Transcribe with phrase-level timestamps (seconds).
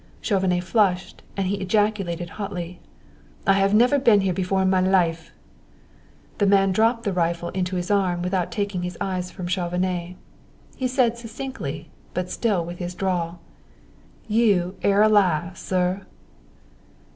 [0.19, 2.79] Chauvenet flushed and he ejaculated hotly:
[3.45, 5.31] "I have never been here before in my life."
[6.39, 10.15] The man dropped the rifle into his arm without taking his eyes from Chauvenet.
[10.75, 13.41] He said succinctly, but still with his drawl:
[14.27, 15.99] "You air a liar, seh!"